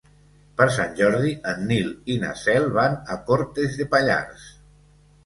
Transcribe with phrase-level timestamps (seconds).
[0.59, 4.49] Per Sant Jordi en Nil i na Cel van a Cortes de Pallars.